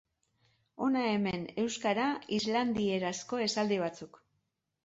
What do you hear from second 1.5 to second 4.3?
euskara-islandierazko esaldi batzuk.